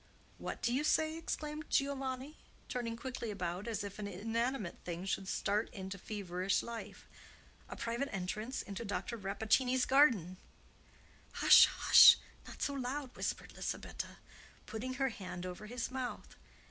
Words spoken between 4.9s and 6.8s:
should start into feverish